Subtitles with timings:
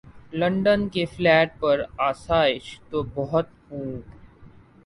[0.33, 4.01] London کے flat پر آسائش تو بہت ہوں۔